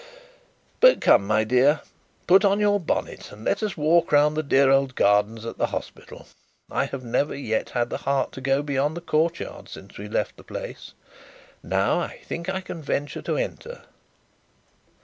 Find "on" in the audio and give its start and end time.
2.43-2.59